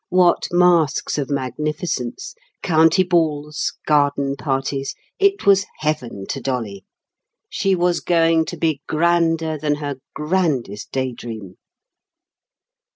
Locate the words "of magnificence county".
1.19-3.03